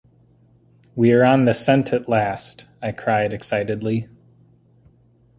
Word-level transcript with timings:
“We’re 0.95 1.21
on 1.23 1.45
the 1.45 1.53
scent 1.53 1.93
at 1.93 2.09
last,” 2.09 2.65
I 2.81 2.91
cried 2.91 3.33
excitedly. 3.33 4.07